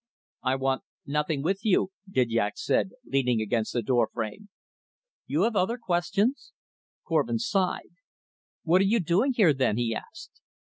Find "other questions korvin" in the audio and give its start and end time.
5.55-7.37